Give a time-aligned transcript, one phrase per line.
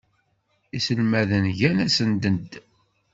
[0.77, 2.49] Iselmaden gan asunded.